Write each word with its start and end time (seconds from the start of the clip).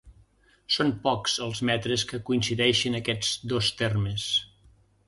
Són 0.75 0.89
pocs 1.03 1.35
els 1.49 1.61
metres 1.71 2.07
que 2.13 2.23
coincideixen 2.31 2.99
aquests 3.03 3.39
dos 3.55 3.73
termes. 3.85 4.29